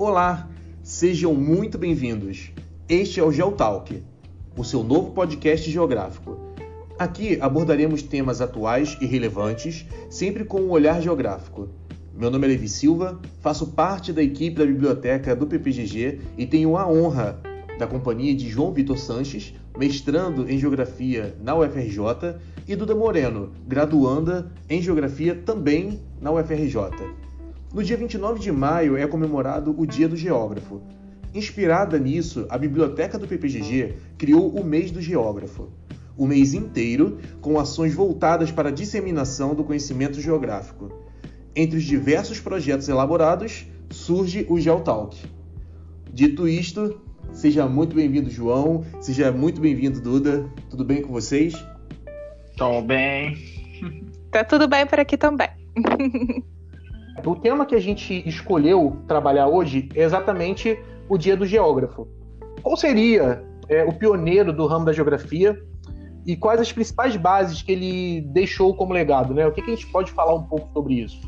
[0.00, 0.48] Olá,
[0.82, 2.52] sejam muito bem-vindos.
[2.88, 4.02] Este é o Geotalk,
[4.56, 6.38] o seu novo podcast geográfico.
[6.98, 11.68] Aqui abordaremos temas atuais e relevantes, sempre com um olhar geográfico.
[12.16, 16.78] Meu nome é Levi Silva, faço parte da equipe da biblioteca do PPGG e tenho
[16.78, 17.38] a honra
[17.78, 22.36] da companhia de João Vitor Sanches, mestrando em Geografia na UFRJ,
[22.66, 26.88] e Duda Moreno, graduanda em Geografia também na UFRJ.
[27.72, 30.82] No dia 29 de maio é comemorado o Dia do Geógrafo.
[31.32, 35.68] Inspirada nisso, a biblioteca do PPGG criou o Mês do Geógrafo.
[36.16, 40.90] O mês inteiro com ações voltadas para a disseminação do conhecimento geográfico.
[41.54, 45.16] Entre os diversos projetos elaborados, surge o Geotalk.
[46.12, 47.00] Dito isto,
[47.32, 48.84] seja muito bem-vindo, João.
[49.00, 50.44] Seja muito bem-vindo, Duda.
[50.68, 51.54] Tudo bem com vocês?
[52.56, 53.36] Tudo bem.
[54.32, 55.48] Tá tudo bem por aqui também.
[57.24, 62.08] O tema que a gente escolheu trabalhar hoje é exatamente o Dia do Geógrafo.
[62.62, 65.60] Qual seria é, o pioneiro do ramo da geografia
[66.26, 69.34] e quais as principais bases que ele deixou como legado?
[69.34, 69.46] Né?
[69.46, 71.20] O que, que a gente pode falar um pouco sobre isso?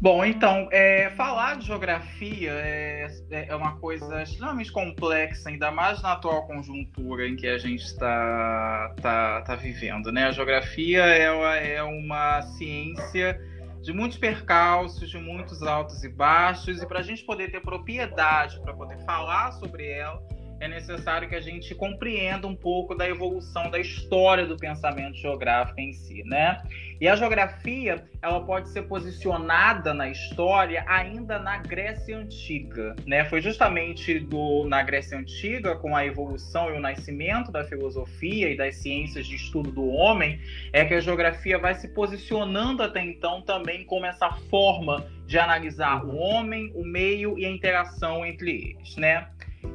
[0.00, 6.12] Bom, então, é, falar de geografia é, é, uma coisa extremamente complexa, ainda mais na
[6.12, 10.12] atual conjuntura em que a gente está tá, tá vivendo.
[10.12, 10.24] Né?
[10.24, 13.40] A geografia é, é uma ciência
[13.84, 18.58] de muitos percalços, de muitos altos e baixos, e para a gente poder ter propriedade,
[18.62, 20.26] para poder falar sobre ela,
[20.60, 25.80] é necessário que a gente compreenda um pouco da evolução da história do pensamento geográfico
[25.80, 26.62] em si, né?
[27.00, 33.24] E a geografia, ela pode ser posicionada na história ainda na Grécia Antiga, né?
[33.24, 38.56] Foi justamente do, na Grécia Antiga, com a evolução e o nascimento da filosofia e
[38.56, 40.40] das ciências de estudo do homem,
[40.72, 46.04] é que a geografia vai se posicionando até então também como essa forma de analisar
[46.04, 49.26] o homem, o meio e a interação entre eles, né?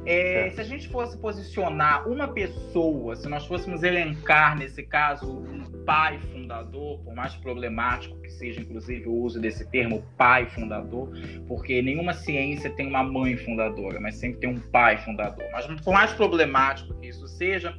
[0.06, 5.84] É, se a gente fosse posicionar uma pessoa, se nós fôssemos elencar, nesse caso, um
[5.84, 11.10] pai fundador, por mais problemático que seja, inclusive, o uso desse termo pai fundador,
[11.46, 15.46] porque nenhuma ciência tem uma mãe fundadora, mas sempre tem um pai fundador.
[15.52, 17.76] Mas por mais problemático que isso seja,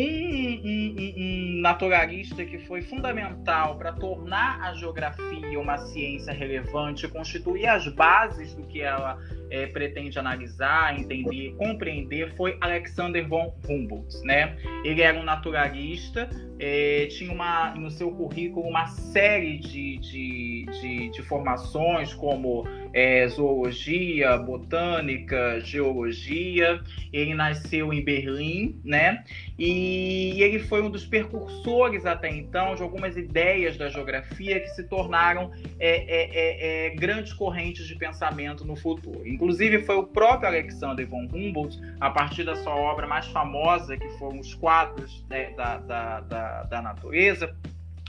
[0.00, 7.68] um, um, um, naturalista que foi fundamental para tornar a geografia uma ciência relevante, constituir
[7.68, 9.18] as bases do que ela
[9.50, 14.20] é, pretende analisar, entender, compreender, foi Alexander von Humboldt.
[14.24, 14.56] Né?
[14.84, 16.28] Ele era um naturalista,
[16.58, 23.26] é, tinha uma, no seu currículo uma série de, de, de, de formações, como é,
[23.26, 26.80] zoologia, botânica, geologia.
[27.12, 29.24] Ele nasceu em Berlim, né?
[29.58, 34.84] E ele foi um dos precursores até então de algumas ideias da geografia que se
[34.84, 39.26] tornaram é, é, é, é grandes correntes de pensamento no futuro.
[39.26, 44.08] Inclusive, foi o próprio Alexander von Humboldt, a partir da sua obra mais famosa, que
[44.18, 46.20] foram os quadros né, da, da,
[46.64, 47.54] da, natureza,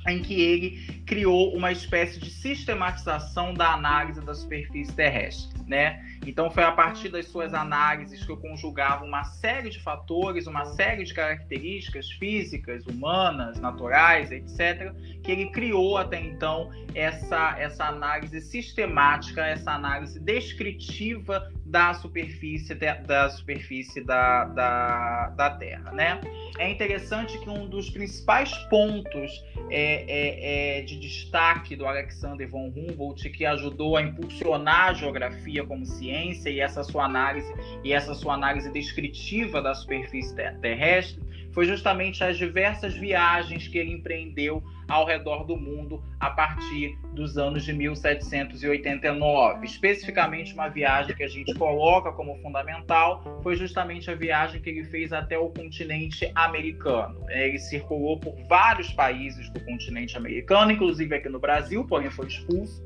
[0.08, 6.04] em que ele criou uma espécie de sistematização da análise da superfície terrestre, né?
[6.26, 10.66] Então foi a partir das suas análises que eu conjugava uma série de fatores, uma
[10.66, 18.42] série de características físicas, humanas, naturais, etc, que ele criou até então essa essa análise
[18.42, 26.22] sistemática, essa análise descritiva da superfície da superfície da, da, da Terra, né?
[26.60, 32.68] É interessante que um dos principais pontos é, é, é de destaque do Alexander von
[32.68, 37.52] Humboldt que ajudou a impulsionar a geografia como ciência e essa sua análise
[37.84, 41.20] e essa sua análise descritiva da superfície terrestre
[41.52, 47.38] foi justamente as diversas viagens que ele empreendeu ao redor do mundo a partir dos
[47.38, 49.66] anos de 1789.
[49.66, 54.84] Especificamente, uma viagem que a gente coloca como fundamental foi justamente a viagem que ele
[54.86, 57.24] fez até o continente americano.
[57.30, 62.86] Ele circulou por vários países do continente americano, inclusive aqui no Brasil, porém foi expulso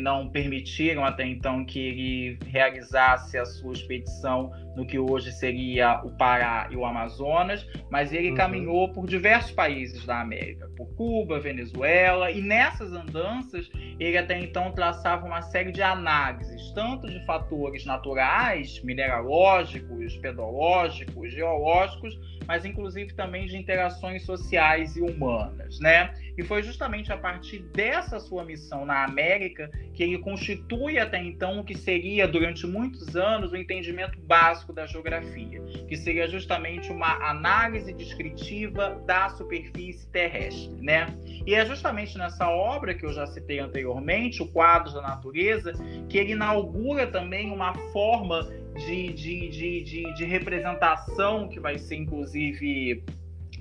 [0.00, 6.10] não permitiram até então que ele realizasse a sua expedição no que hoje seria o
[6.10, 8.34] Pará e o Amazonas, mas ele uhum.
[8.34, 14.72] caminhou por diversos países da América, por Cuba, Venezuela, e nessas andanças ele até então
[14.72, 23.46] traçava uma série de análises, tanto de fatores naturais, mineralógicos, pedológicos, geológicos, mas inclusive também
[23.46, 26.14] de interações sociais e humanas, né?
[26.36, 31.60] E foi justamente a partir dessa sua missão na América que ele constitui até então
[31.60, 37.14] o que seria durante muitos anos o entendimento básico da geografia, que seria justamente uma
[37.28, 41.06] análise descritiva da superfície terrestre, né?
[41.46, 45.72] E é justamente nessa obra que eu já citei anteriormente, o Quadros da Natureza,
[46.08, 48.42] que ele inaugura também uma forma
[48.74, 53.04] de, de, de, de, de representação que vai ser, inclusive,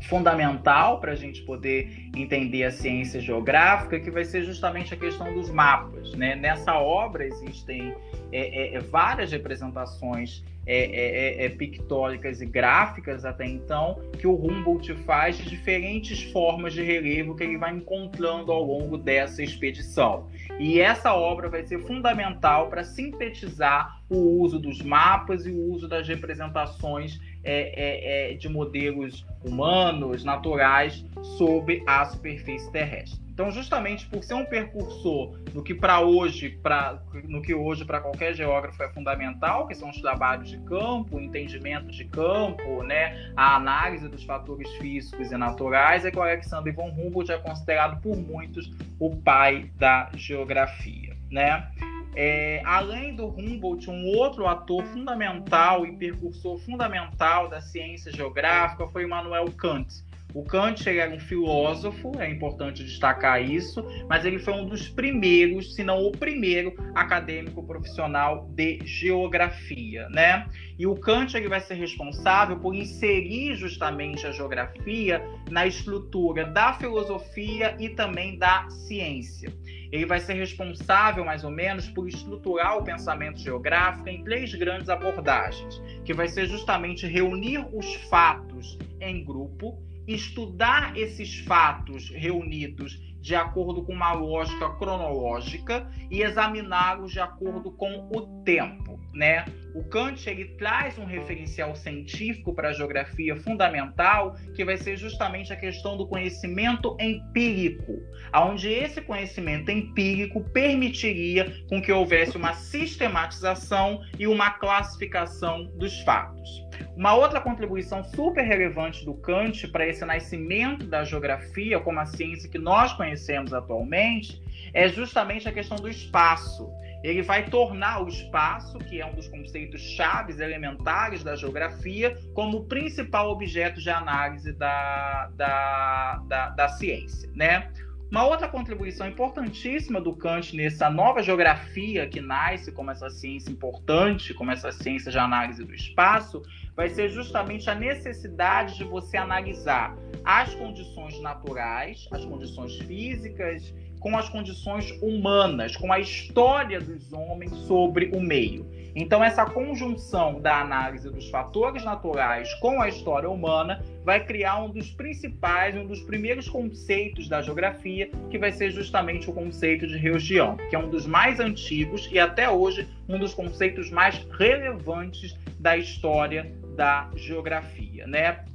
[0.03, 5.33] fundamental para a gente poder entender a ciência geográfica, que vai ser justamente a questão
[5.33, 6.13] dos mapas.
[6.13, 6.35] Né?
[6.35, 7.95] Nessa obra existem
[8.31, 14.33] é, é, é várias representações é, é, é, pictóricas e gráficas até então que o
[14.33, 20.27] Humboldt faz de diferentes formas de relevo que ele vai encontrando ao longo dessa expedição.
[20.59, 25.87] E essa obra vai ser fundamental para sintetizar o uso dos mapas e o uso
[25.87, 31.05] das representações é, é, é, de modelos humanos, naturais,
[31.37, 33.23] sobre a superfície terrestre.
[33.33, 37.99] Então, justamente por ser um percursor no que para hoje, pra, no que hoje para
[37.99, 43.33] qualquer geógrafo é fundamental, que são os trabalhos de campo, o entendimento de campo, né,
[43.35, 47.99] a análise dos fatores físicos e naturais, é que o Alexander von Humboldt é considerado
[48.01, 51.71] por muitos o pai da geografia, né?
[52.15, 59.03] É, além do Humboldt, um outro ator fundamental e percursor fundamental da ciência geográfica foi
[59.03, 64.65] Immanuel Kant o Kant era um filósofo, é importante destacar isso, mas ele foi um
[64.65, 70.47] dos primeiros, se não o primeiro, acadêmico profissional de geografia, né?
[70.77, 76.73] E o Kant ele vai ser responsável por inserir justamente a geografia na estrutura da
[76.73, 79.53] filosofia e também da ciência.
[79.91, 84.89] Ele vai ser responsável, mais ou menos, por estruturar o pensamento geográfico em três grandes
[84.89, 89.77] abordagens, que vai ser justamente reunir os fatos em grupo
[90.07, 98.09] estudar esses fatos reunidos de acordo com uma lógica cronológica e examiná-los de acordo com
[98.13, 99.45] o tempo, né?
[99.73, 105.51] O Kant ele traz um referencial científico para a geografia fundamental, que vai ser justamente
[105.51, 108.01] a questão do conhecimento empírico,
[108.31, 116.63] aonde esse conhecimento empírico permitiria com que houvesse uma sistematização e uma classificação dos fatos.
[116.95, 122.49] Uma outra contribuição super relevante do Kant para esse nascimento da geografia como a ciência
[122.49, 124.41] que nós conhecemos atualmente
[124.73, 126.71] é justamente a questão do espaço.
[127.03, 132.59] Ele vai tornar o espaço, que é um dos conceitos chaves elementares da geografia, como
[132.59, 137.69] o principal objeto de análise da, da, da, da ciência, né?
[138.13, 144.35] Uma outra contribuição importantíssima do Kant nessa nova geografia que nasce como essa ciência importante,
[144.35, 146.43] como essa ciência de análise do espaço,
[146.75, 153.73] vai ser justamente a necessidade de você analisar as condições naturais, as condições físicas,
[154.03, 158.69] com as condições humanas, com a história dos homens sobre o meio.
[158.93, 164.69] Então, essa conjunção da análise dos fatores naturais com a história humana vai criar um
[164.69, 169.97] dos principais, um dos primeiros conceitos da geografia, que vai ser justamente o conceito de
[169.97, 175.33] região, que é um dos mais antigos e até hoje um dos conceitos mais relevantes
[175.59, 178.45] da história da geografia, né?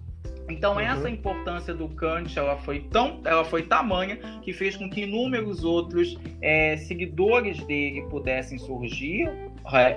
[0.48, 0.80] Então uhum.
[0.80, 5.64] essa importância do Kant ela foi tão, ela foi tamanha que fez com que inúmeros
[5.64, 9.28] outros é, seguidores dele pudessem surgir.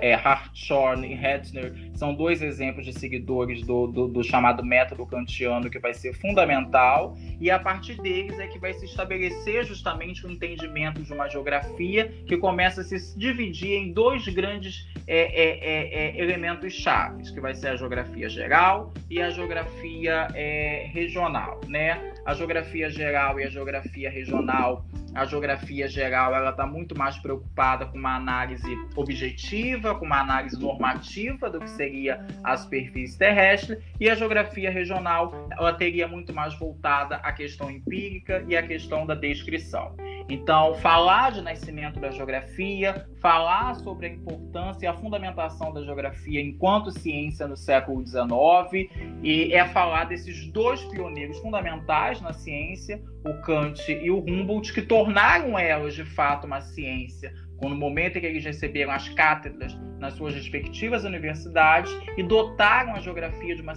[0.00, 5.70] É, Hartshorne e Hetzner são dois exemplos de seguidores do, do, do, chamado método kantiano
[5.70, 10.30] que vai ser fundamental e a partir deles é que vai se estabelecer justamente o
[10.30, 15.94] entendimento de uma geografia que começa a se dividir em dois grandes é, é, é,
[15.94, 22.12] é elementos chaves, que vai ser a geografia geral e a geografia é, regional, né?
[22.24, 27.86] A geografia geral e a geografia regional, a geografia geral ela está muito mais preocupada
[27.86, 34.08] com uma análise objetiva, com uma análise normativa do que seria a superfície terrestre, e
[34.08, 39.14] a geografia regional ela teria muito mais voltada à questão empírica e à questão da
[39.14, 39.94] descrição.
[40.28, 46.40] Então, falar de nascimento da geografia, falar sobre a importância e a fundamentação da geografia
[46.40, 48.90] enquanto ciência no século XIX,
[49.22, 54.82] e é falar desses dois pioneiros fundamentais na ciência, o Kant e o Humboldt, que
[54.82, 57.32] tornaram elas de fato uma ciência
[57.68, 63.00] no momento em que eles receberam as cátedras nas suas respectivas universidades e dotaram a
[63.00, 63.74] geografia de uma,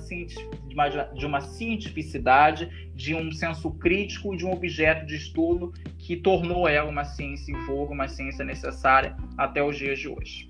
[1.13, 6.67] de uma cientificidade, de um senso crítico e de um objeto de estudo que tornou
[6.67, 10.49] ela uma ciência em voga, uma ciência necessária até os dias de hoje.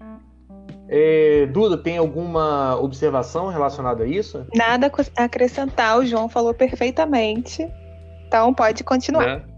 [0.88, 4.46] É, Duda, tem alguma observação relacionada a isso?
[4.56, 7.68] Nada a acrescentar, o João falou perfeitamente.
[8.28, 9.28] Então pode continuar.
[9.28, 9.56] É.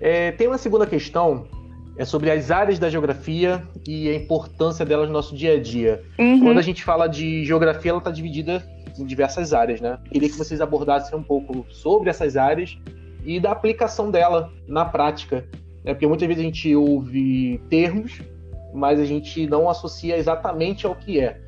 [0.00, 1.48] É, tem uma segunda questão
[1.98, 6.02] é sobre as áreas da geografia e a importância delas no nosso dia a dia.
[6.18, 6.40] Uhum.
[6.40, 8.62] Quando a gente fala de geografia, ela está dividida
[8.98, 9.98] em diversas áreas, né?
[10.10, 12.78] Queria que vocês abordassem um pouco sobre essas áreas
[13.24, 15.46] e da aplicação dela na prática.
[15.84, 15.94] Né?
[15.94, 18.20] Porque muitas vezes a gente ouve termos,
[18.74, 21.40] mas a gente não associa exatamente ao que é.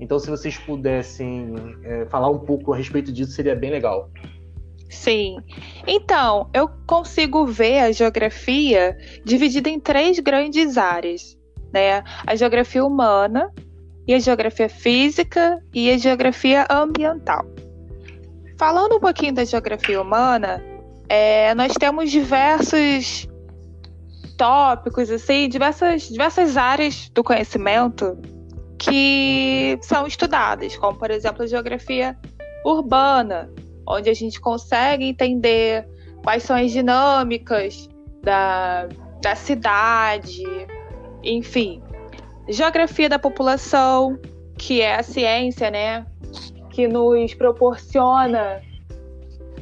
[0.00, 1.54] Então, se vocês pudessem
[1.84, 4.10] é, falar um pouco a respeito disso, seria bem legal.
[4.90, 5.38] Sim.
[5.86, 11.38] Então, eu consigo ver a geografia dividida em três grandes áreas,
[11.72, 12.02] né?
[12.26, 13.50] A geografia humana,
[14.10, 17.44] e a geografia física e a geografia ambiental.
[18.58, 20.60] Falando um pouquinho da geografia humana,
[21.08, 23.28] é, nós temos diversos
[24.36, 28.18] tópicos, assim, diversas, diversas áreas do conhecimento
[28.78, 32.18] que são estudadas, como por exemplo a geografia
[32.64, 33.48] urbana,
[33.90, 35.86] onde a gente consegue entender
[36.22, 37.88] quais são as dinâmicas
[38.22, 38.88] da,
[39.20, 40.42] da cidade,
[41.22, 41.82] enfim.
[42.48, 44.18] Geografia da população,
[44.56, 46.06] que é a ciência, né,
[46.70, 48.62] que nos proporciona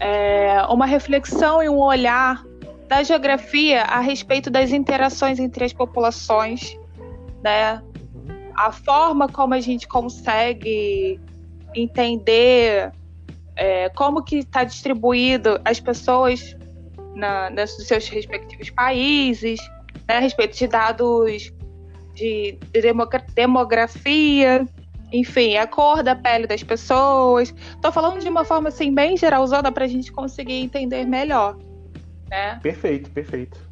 [0.01, 2.45] é, uma reflexão e um olhar
[2.87, 6.79] da geografia a respeito das interações entre as populações,
[7.43, 7.83] né?
[8.57, 11.21] A forma como a gente consegue
[11.75, 12.91] entender
[13.59, 16.57] é, como que está distribuído as pessoas
[17.15, 19.61] na, nos seus respectivos países,
[20.09, 21.53] né, a respeito de dados
[22.15, 22.81] de, de
[23.35, 24.65] demografia,
[25.13, 27.53] enfim, a cor da pele das pessoas.
[27.75, 31.59] Estou falando de uma forma assim bem geralzona para a gente conseguir entender melhor,
[32.31, 32.61] né?
[32.63, 33.69] Perfeito, perfeito.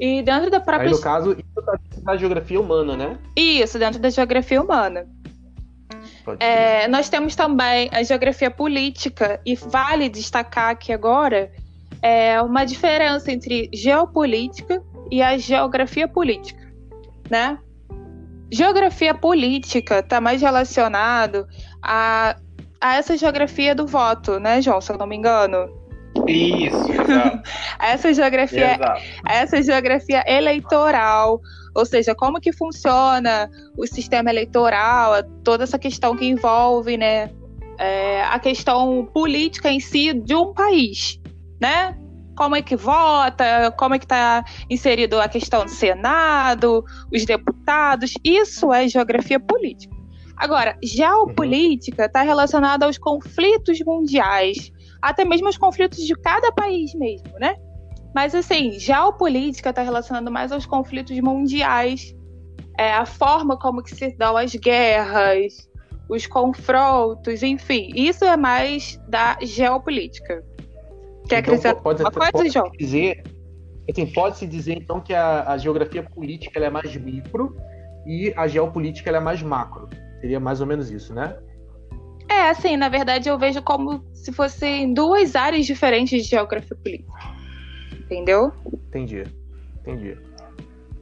[0.00, 0.88] E dentro da própria.
[0.88, 3.18] Aí, no caso, isso tá da geografia humana, né?
[3.36, 5.06] Isso, dentro da geografia humana.
[6.40, 11.50] É, nós temos também a geografia política, e vale destacar aqui agora
[12.02, 16.66] é, uma diferença entre geopolítica e a geografia política,
[17.30, 17.58] né?
[18.50, 21.46] Geografia política está mais relacionado
[21.82, 22.36] a,
[22.80, 25.68] a essa geografia do voto, né, João, se eu não me engano.
[26.26, 26.88] Isso,
[27.78, 29.02] essa geografia, exato.
[29.28, 31.40] essa geografia eleitoral,
[31.78, 37.30] ou seja, como que funciona o sistema eleitoral, toda essa questão que envolve, né,
[37.78, 41.20] é, a questão política em si de um país,
[41.60, 41.96] né?
[42.36, 48.14] Como é que vota, como é que está inserido a questão do Senado, os deputados,
[48.24, 49.96] isso é geografia política.
[50.36, 57.30] Agora, geopolítica está relacionada aos conflitos mundiais, até mesmo os conflitos de cada país mesmo,
[57.38, 57.54] né?
[58.14, 62.14] Mas assim, geopolítica está relacionado mais aos conflitos mundiais,
[62.78, 65.68] é, a forma como que se dão as guerras,
[66.08, 70.42] os confrontos, enfim, isso é mais da geopolítica.
[71.28, 72.72] Quer então, acrescentar pode, uma coisa, pode João?
[72.78, 73.22] Dizer,
[73.90, 77.54] assim, pode-se dizer então que a, a geografia política é mais micro
[78.06, 79.88] e a geopolítica é mais macro.
[80.20, 81.36] Seria mais ou menos isso, né?
[82.28, 87.37] É, assim, na verdade eu vejo como se fossem duas áreas diferentes de geografia política.
[88.10, 88.52] Entendeu?
[88.72, 89.24] Entendi.
[89.80, 90.16] Entendi.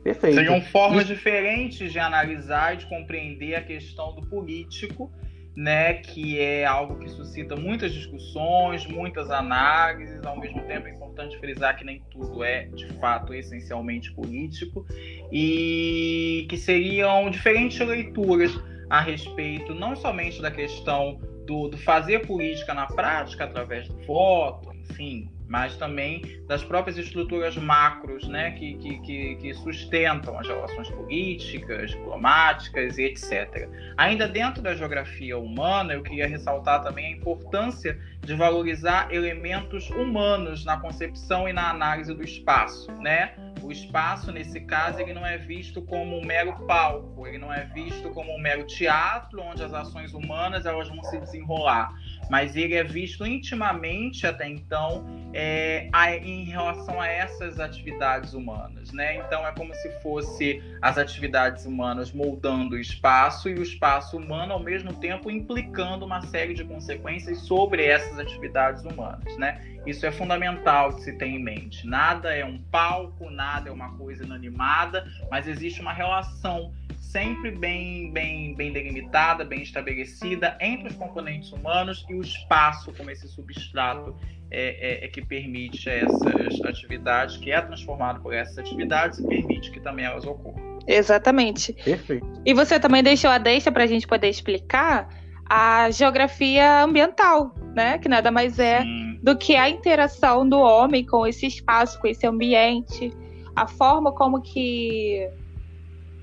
[0.02, 0.34] Perfeito.
[0.34, 1.14] Seriam formas Isso...
[1.14, 5.10] diferentes de analisar e de compreender a questão do político,
[5.56, 5.94] né?
[5.94, 10.24] Que é algo que suscita muitas discussões, muitas análises.
[10.24, 14.86] Ao mesmo tempo, é importante frisar que nem tudo é, de fato, essencialmente político,
[15.32, 18.52] e que seriam diferentes leituras
[18.88, 24.72] a respeito não somente da questão do, do fazer política na prática através do voto,
[24.72, 31.90] enfim, mas também das próprias estruturas macros né, que, que, que, sustentam as relações políticas,
[31.90, 33.68] diplomáticas e etc.
[33.96, 40.64] Ainda dentro da geografia humana, eu queria ressaltar também a importância de valorizar elementos humanos
[40.64, 42.90] na concepção e na análise do espaço.
[43.00, 43.32] Né?
[43.62, 47.64] O espaço, nesse caso, ele não é visto como um mero palco, ele não é
[47.72, 51.94] visto como um mero teatro onde as ações humanas elas vão se desenrolar
[52.28, 58.92] mas ele é visto intimamente até então é, a, em relação a essas atividades humanas,
[58.92, 59.16] né?
[59.16, 64.54] Então é como se fosse as atividades humanas moldando o espaço e o espaço humano
[64.54, 69.60] ao mesmo tempo implicando uma série de consequências sobre essas atividades humanas, né?
[69.86, 71.86] Isso é fundamental de se ter em mente.
[71.86, 78.12] Nada é um palco, nada é uma coisa inanimada, mas existe uma relação sempre bem,
[78.12, 84.14] bem, bem delimitada, bem estabelecida entre os componentes humanos e o espaço como esse substrato
[84.50, 89.70] é, é, é que permite essas atividades, que é transformado por essas atividades e permite
[89.70, 90.78] que também elas ocorram.
[90.86, 91.72] Exatamente.
[91.72, 92.26] Perfeito.
[92.44, 95.08] E você também deixou a deixa para a gente poder explicar
[95.48, 97.98] a geografia ambiental, né?
[97.98, 99.20] Que nada mais é Sim.
[99.22, 103.12] do que a interação do homem com esse espaço, com esse ambiente
[103.56, 105.28] a forma como que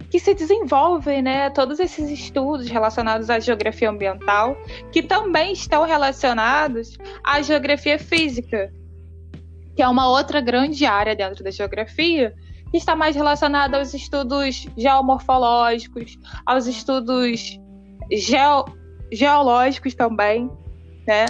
[0.09, 4.55] que se desenvolvem, né, todos esses estudos relacionados à geografia ambiental,
[4.91, 8.71] que também estão relacionados à geografia física,
[9.75, 12.31] que é uma outra grande área dentro da geografia,
[12.69, 17.59] que está mais relacionada aos estudos geomorfológicos, aos estudos
[18.11, 18.65] geo,
[19.11, 20.47] geológicos também,
[21.05, 21.25] né?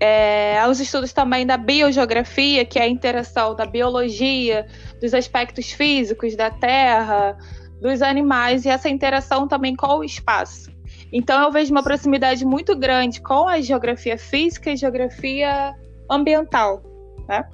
[0.00, 4.66] É, aos estudos também da biogeografia, que é a interação da biologia,
[5.00, 7.36] dos aspectos físicos da Terra,
[7.80, 10.70] dos animais e essa interação também com o espaço.
[11.12, 15.74] Então eu vejo uma proximidade muito grande com a geografia física e geografia
[16.10, 16.82] ambiental,
[17.28, 17.44] né?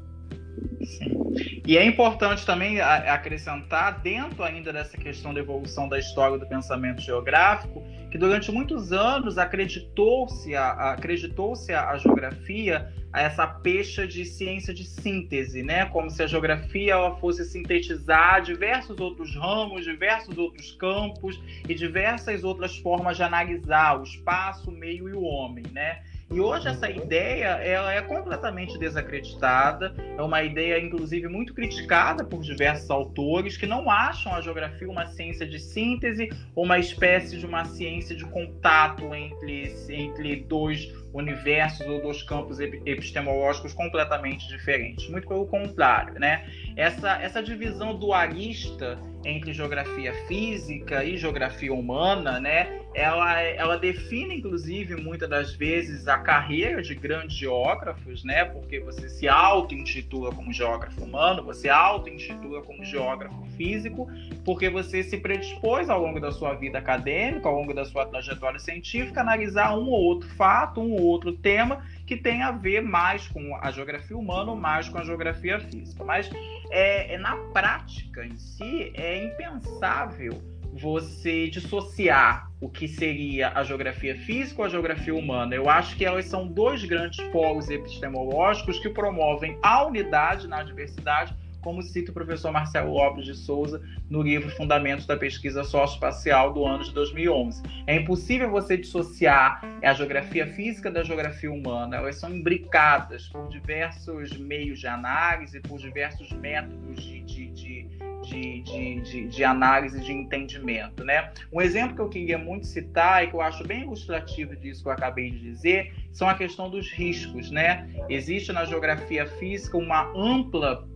[1.67, 7.01] E é importante também acrescentar, dentro ainda dessa questão da evolução da história do pensamento
[7.01, 7.83] geográfico,
[8.15, 14.85] que durante muitos anos acreditou-se a, acreditou-se a, geografia a essa pecha de ciência de
[14.85, 15.87] síntese, né?
[15.87, 22.79] Como se a geografia fosse sintetizar diversos outros ramos, diversos outros campos e diversas outras
[22.79, 26.01] formas de analisar o espaço, o meio e o homem, né?
[26.35, 26.97] E hoje essa uhum.
[26.97, 33.69] ideia ela é completamente desacreditada, é uma ideia inclusive muito criticada por diversos autores que
[33.69, 38.25] não acham a geografia uma ciência de síntese ou uma espécie de uma ciência de
[38.25, 45.09] contato entre, entre dois universos ou dois campos epistemológicos completamente diferentes.
[45.09, 46.45] Muito pelo contrário, né?
[46.77, 52.81] Essa, essa divisão dualista entre geografia física e geografia humana, né?
[52.95, 58.45] Ela, ela define, inclusive, muitas das vezes a carreira de grandes geógrafos, né?
[58.45, 64.09] Porque você se auto-intitula como geógrafo humano, você auto-intitula como geógrafo físico,
[64.45, 68.59] porque você se predispôs ao longo da sua vida acadêmica, ao longo da sua trajetória
[68.59, 73.27] científica, analisar um ou outro fato, um ou outro tema que tem a ver mais
[73.29, 76.05] com a geografia humana ou mais com a geografia física.
[76.05, 76.31] Mas
[76.71, 80.43] é, é na prática em si é impensável
[80.75, 85.55] você dissociar o que seria a geografia física ou a geografia humana.
[85.55, 91.35] Eu acho que elas são dois grandes polos epistemológicos que promovem a unidade na diversidade
[91.65, 96.65] como cita o professor Marcelo Lopes de Souza no livro Fundamentos da Pesquisa Socioespacial do
[96.67, 97.63] ano de 2011.
[97.87, 104.37] É impossível você dissociar a geografia física da geografia humana, elas são imbricadas por diversos
[104.37, 110.11] meios de análise, por diversos métodos de, de, de de, de, de, de, análise, de
[110.11, 111.05] entendimento.
[111.05, 111.31] Né?
[111.53, 114.89] Um exemplo que eu queria muito citar e que eu acho bem ilustrativo disso que
[114.89, 117.51] eu acabei de dizer são a questão dos riscos.
[117.51, 117.87] Né?
[118.09, 120.89] Existe na geografia física uma ampla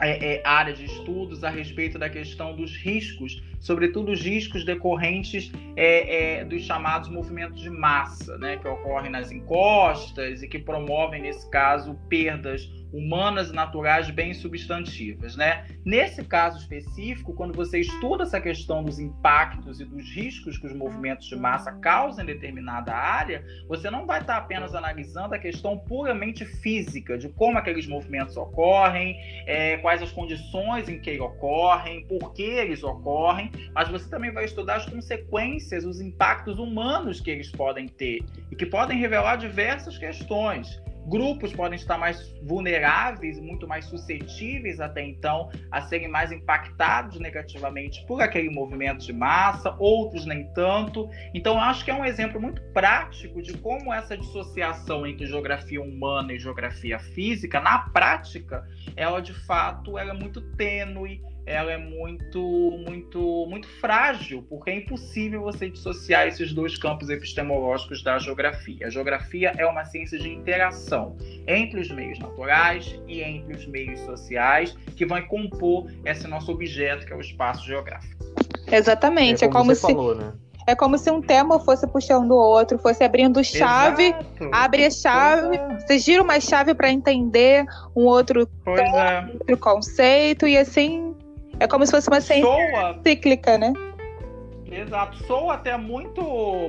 [0.00, 5.52] é, é, área de estudos a respeito da questão dos riscos, sobretudo os riscos decorrentes
[5.76, 11.22] é, é, dos chamados movimentos de massa, né, que ocorrem nas encostas e que promovem,
[11.22, 15.66] nesse caso, perdas humanas e naturais bem substantivas, né?
[15.84, 20.72] Nesse caso específico, quando você estuda essa questão dos impactos e dos riscos que os
[20.72, 25.78] movimentos de massa causam em determinada área, você não vai estar apenas analisando a questão
[25.78, 32.32] puramente física de como aqueles movimentos ocorrem, é, quais as condições em que ocorrem, por
[32.32, 37.50] que eles ocorrem, mas você também vai estudar as consequências, os impactos humanos que eles
[37.50, 40.80] podem ter e que podem revelar diversas questões.
[41.06, 48.04] Grupos podem estar mais vulneráveis, muito mais suscetíveis até então a serem mais impactados negativamente
[48.06, 51.08] por aquele movimento de massa, outros nem tanto.
[51.34, 56.32] Então, acho que é um exemplo muito prático de como essa dissociação entre geografia humana
[56.32, 58.64] e geografia física, na prática,
[58.96, 62.40] ela de fato ela é muito tênue, ela é muito,
[62.86, 68.86] muito, muito frágil, porque é impossível você dissociar esses dois campos epistemológicos da geografia.
[68.86, 74.00] A geografia é uma ciência de interação entre os meios naturais e entre os meios
[74.00, 78.24] sociais que vai compor esse nosso objeto que é o espaço geográfico.
[78.70, 80.32] Exatamente, é como, é como se falou, né?
[80.66, 84.50] É como se um tema fosse puxando o outro, fosse abrindo chave, Exato.
[84.52, 85.78] abre a chave, é.
[85.78, 87.64] você gira uma chave para entender
[87.96, 89.26] um outro, tema, é.
[89.32, 91.09] outro conceito e assim
[91.60, 92.98] é como se fosse uma ciência Soa...
[93.06, 93.72] cíclica, né?
[94.70, 95.16] Exato.
[95.26, 96.22] Sou até muito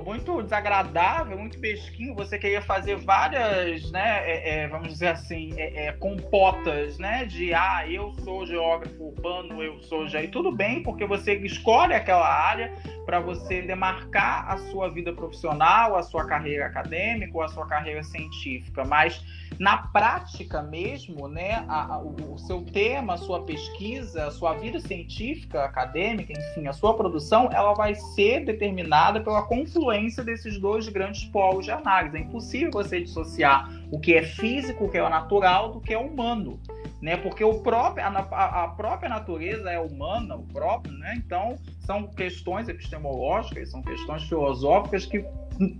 [0.03, 2.15] muito desagradável, muito pesquinho.
[2.15, 7.53] Você queria fazer várias, né, é, é, vamos dizer assim, é, é, compotas, né, de
[7.53, 10.21] ah, eu sou geógrafo urbano, eu sou já.
[10.21, 12.73] E tudo bem, porque você escolhe aquela área
[13.05, 18.03] para você demarcar a sua vida profissional, a sua carreira acadêmica ou a sua carreira
[18.03, 18.83] científica.
[18.83, 19.23] Mas
[19.59, 24.53] na prática mesmo, né, a, a, o, o seu tema, a sua pesquisa, a sua
[24.53, 30.87] vida científica, acadêmica, enfim, a sua produção, ela vai ser determinada pela confluência desses dois
[30.87, 32.17] grandes polos de análise.
[32.17, 35.97] É impossível você dissociar o que é físico, o que é natural, do que é
[35.97, 36.59] humano.
[37.01, 37.17] né?
[37.17, 41.15] Porque o próprio, a, a, própria natureza é humana, o próprio, né?
[41.17, 45.25] Então são questões epistemológicas, são questões filosóficas que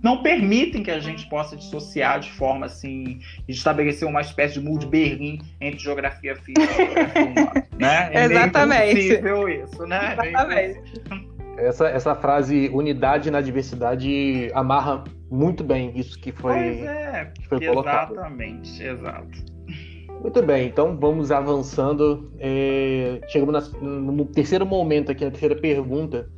[0.02, 4.86] não permitem que a gente possa dissociar de forma assim, estabelecer uma espécie de mundo
[4.86, 8.10] Berlim entre geografia física e geografia humana, né?
[8.12, 9.00] É Exatamente.
[9.00, 10.16] impossível isso, né?
[10.18, 11.02] É Exatamente.
[11.56, 17.66] Essa, essa frase unidade na diversidade amarra muito bem isso que foi, é, que foi
[17.66, 18.12] colocado.
[18.12, 19.52] Exatamente, exato.
[20.22, 22.32] Muito bem, então vamos avançando.
[22.38, 26.30] É, chegamos no terceiro momento aqui, na terceira pergunta,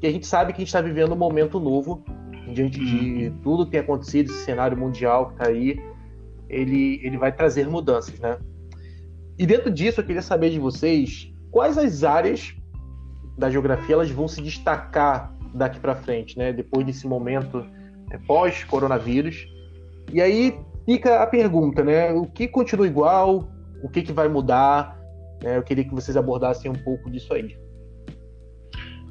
[0.00, 2.04] que a gente sabe que a gente está vivendo um momento novo,
[2.52, 3.38] diante de uhum.
[3.42, 5.80] tudo que tem acontecido, esse cenário mundial que está aí,
[6.48, 8.38] ele, ele vai trazer mudanças, né?
[9.38, 12.54] E dentro disso, eu queria saber de vocês quais as áreas
[13.36, 16.52] da geografia elas vão se destacar daqui para frente, né?
[16.52, 17.66] Depois desse momento
[18.10, 19.46] é, pós-coronavírus.
[20.12, 22.12] E aí fica a pergunta, né?
[22.12, 23.48] O que continua igual?
[23.82, 24.98] O que, que vai mudar?
[25.42, 27.56] É, eu queria que vocês abordassem um pouco disso aí.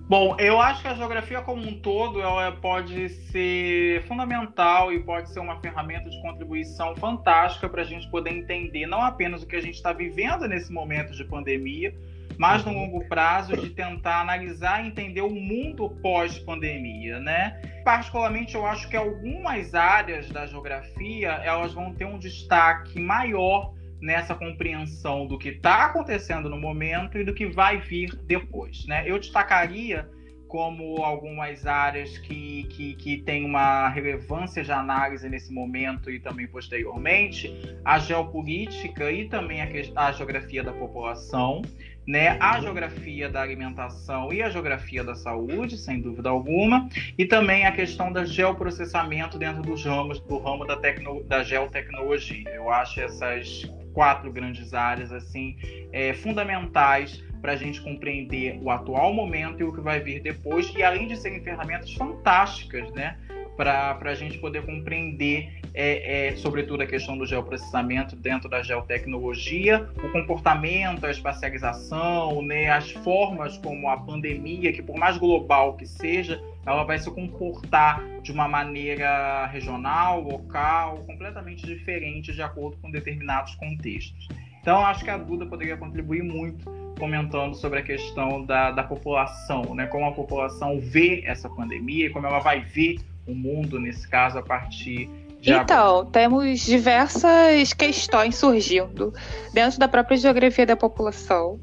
[0.08, 5.30] Bom, eu acho que a geografia como um todo ela pode ser fundamental e pode
[5.30, 9.56] ser uma ferramenta de contribuição fantástica para a gente poder entender não apenas o que
[9.56, 11.96] a gente está vivendo nesse momento de pandemia,
[12.38, 17.62] mas no longo prazo de tentar analisar e entender o mundo pós-pandemia, né?
[17.84, 24.36] Particularmente, eu acho que algumas áreas da geografia elas vão ter um destaque maior nessa
[24.36, 29.04] compreensão do que está acontecendo no momento e do que vai vir depois, né?
[29.06, 30.10] Eu destacaria
[30.54, 36.46] como algumas áreas que, que, que têm uma relevância de análise nesse momento e também
[36.46, 37.52] posteriormente,
[37.84, 41.64] a geopolítica e também a, a geografia da população,
[42.06, 47.66] né, a geografia da alimentação e a geografia da saúde, sem dúvida alguma, e também
[47.66, 52.50] a questão do geoprocessamento dentro dos ramos do ramo da, tecno, da geotecnologia.
[52.50, 55.56] Eu acho essas quatro grandes áreas assim
[55.92, 60.74] é, fundamentais para a gente compreender o atual momento e o que vai vir depois,
[60.76, 63.18] e além de serem ferramentas fantásticas, né?
[63.58, 69.90] Para a gente poder compreender, é, é, sobretudo, a questão do geoprocessamento dentro da geotecnologia,
[70.04, 75.86] o comportamento, a espacialização, né, as formas como a pandemia, que por mais global que
[75.86, 82.92] seja, ela vai se comportar de uma maneira regional, local, completamente diferente de acordo com
[82.92, 84.28] determinados contextos.
[84.62, 89.76] Então, acho que a Duda poderia contribuir muito comentando sobre a questão da, da população,
[89.76, 89.88] né?
[89.88, 94.42] Como a população vê essa pandemia, como ela vai ver o mundo, nesse caso, a
[94.42, 95.10] partir
[95.46, 99.14] então, temos diversas questões surgindo
[99.54, 101.60] dentro da própria geografia da população,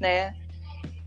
[0.00, 0.34] né?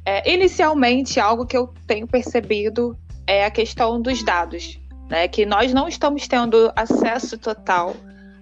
[0.05, 5.27] É, inicialmente, algo que eu tenho percebido é a questão dos dados, né?
[5.27, 7.95] Que nós não estamos tendo acesso total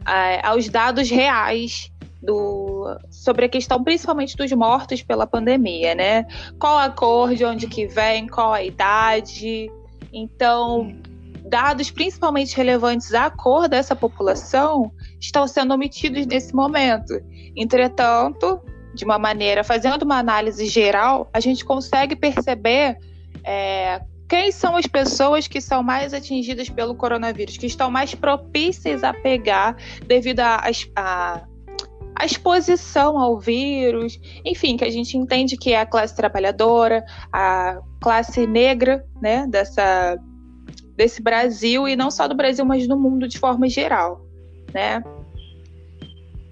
[0.08, 1.92] é, aos dados reais
[2.22, 6.26] do, sobre a questão principalmente dos mortos pela pandemia, né?
[6.60, 9.72] Qual a cor, de onde que vem, qual a idade.
[10.14, 10.94] Então,
[11.52, 17.14] dados principalmente relevantes à cor dessa população estão sendo omitidos nesse momento.
[17.54, 18.62] Entretanto,
[18.96, 22.98] de uma maneira, fazendo uma análise geral, a gente consegue perceber
[23.44, 29.04] é, quem são as pessoas que são mais atingidas pelo coronavírus, que estão mais propícias
[29.04, 29.76] a pegar
[30.08, 30.64] devido a,
[30.96, 31.42] a
[32.14, 37.80] a exposição ao vírus, enfim, que a gente entende que é a classe trabalhadora, a
[38.00, 40.20] classe negra, né, dessa
[41.02, 44.22] desse Brasil e não só do Brasil, mas do mundo de forma geral,
[44.72, 45.04] né?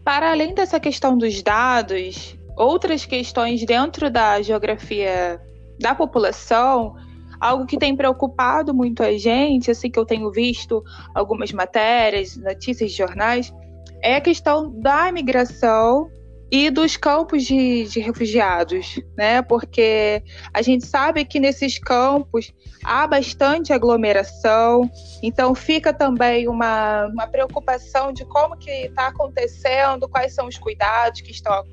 [0.03, 5.39] Para além dessa questão dos dados, outras questões dentro da geografia
[5.79, 6.95] da população,
[7.39, 10.83] algo que tem preocupado muito a gente, assim que eu tenho visto
[11.13, 13.53] algumas matérias, notícias de jornais,
[14.01, 16.09] é a questão da imigração
[16.51, 19.41] e dos campos de, de, refugiados, né?
[19.41, 22.51] Porque a gente sabe que nesses campos
[22.83, 24.89] há bastante aglomeração,
[25.21, 31.21] então fica também uma, uma preocupação de como que está acontecendo, quais são os cuidados
[31.21, 31.63] que estão,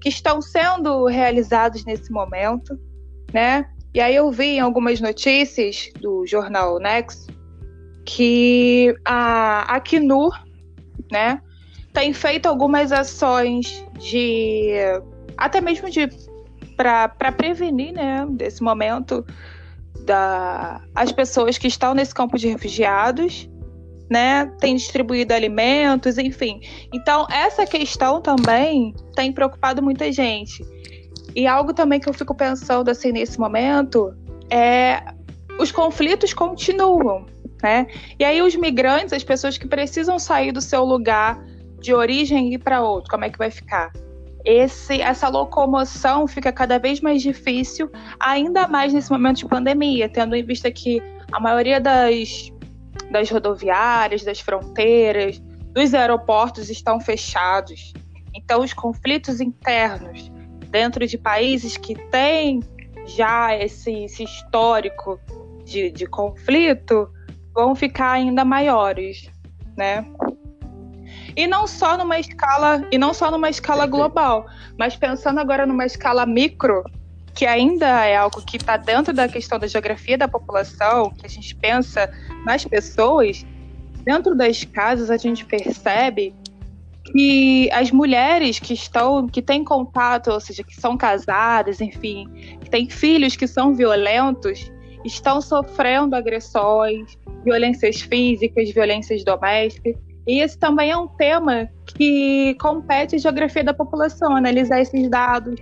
[0.00, 2.78] que estão sendo realizados nesse momento,
[3.32, 3.66] né?
[3.94, 7.32] E aí eu vi em algumas notícias do jornal Next
[8.04, 10.32] que a Acnur,
[11.10, 11.40] né,
[11.98, 14.72] tem feito algumas ações de
[15.36, 16.08] até mesmo de
[16.76, 19.26] para prevenir, né, desse momento
[20.04, 23.50] da as pessoas que estão nesse campo de refugiados,
[24.08, 26.60] né, tem distribuído alimentos, enfim.
[26.94, 30.64] Então, essa questão também tem preocupado muita gente.
[31.34, 34.14] E algo também que eu fico pensando assim nesse momento
[34.48, 35.02] é
[35.58, 37.26] os conflitos continuam,
[37.60, 37.88] né?
[38.20, 41.44] E aí os migrantes, as pessoas que precisam sair do seu lugar
[41.80, 43.92] de origem e ir para outro, como é que vai ficar?
[44.44, 50.34] esse, essa locomoção fica cada vez mais difícil, ainda mais nesse momento de pandemia, tendo
[50.34, 52.50] em vista que a maioria das,
[53.10, 55.38] das rodoviárias, das fronteiras,
[55.72, 57.92] dos aeroportos estão fechados.
[58.34, 60.30] Então, os conflitos internos
[60.70, 62.60] dentro de países que têm
[63.06, 65.20] já esse, esse histórico
[65.64, 67.10] de, de conflito
[67.54, 69.30] vão ficar ainda maiores,
[69.76, 70.04] né?
[71.38, 75.86] E não só numa escala, e não só numa escala global, mas pensando agora numa
[75.86, 76.82] escala micro,
[77.32, 81.28] que ainda é algo que está dentro da questão da geografia da população, que a
[81.28, 82.12] gente pensa
[82.44, 83.46] nas pessoas,
[84.02, 86.34] dentro das casas a gente percebe
[87.12, 92.26] que as mulheres que estão, que têm contato, ou seja, que são casadas, enfim,
[92.60, 94.72] que têm filhos que são violentos,
[95.04, 100.07] estão sofrendo agressões, violências físicas, violências domésticas.
[100.28, 105.58] E esse também é um tema que compete a geografia da população, analisar esses dados,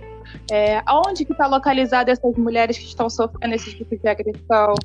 [0.51, 4.75] é, onde que está localizada essas mulheres que estão sofrendo esse tipo de agressão,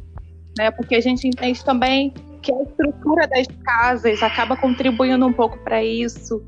[0.57, 0.71] né?
[0.71, 5.83] Porque a gente entende também que a estrutura das casas acaba contribuindo um pouco para
[5.83, 6.41] isso.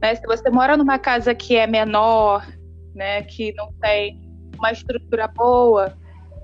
[0.00, 0.14] Né?
[0.14, 2.46] Se você mora numa casa que é menor,
[2.94, 4.20] né, que não tem
[4.56, 5.92] uma estrutura boa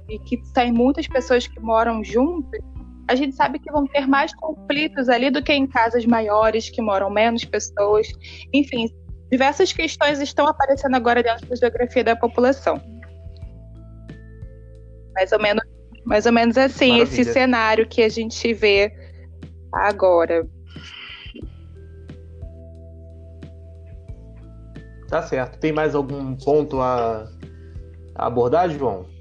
[0.09, 2.61] e que tem muitas pessoas que moram juntas,
[3.09, 6.81] a gente sabe que vão ter mais conflitos ali do que em casas maiores que
[6.81, 8.09] moram menos pessoas.
[8.53, 8.89] Enfim,
[9.31, 12.81] diversas questões estão aparecendo agora dentro da geografia da população.
[15.15, 15.63] Mais ou menos,
[16.05, 17.21] mais ou menos assim Maravilha.
[17.21, 18.93] esse cenário que a gente vê
[19.73, 20.47] agora.
[25.09, 25.59] Tá certo.
[25.59, 27.29] Tem mais algum ponto a,
[28.15, 29.12] a abordar, João?